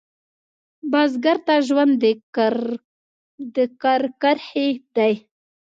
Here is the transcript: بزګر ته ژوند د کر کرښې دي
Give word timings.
بزګر 0.91 1.37
ته 1.47 1.55
ژوند 1.67 1.93
د 3.55 3.57
کر 3.85 4.01
کرښې 4.21 4.67
دي 4.95 5.13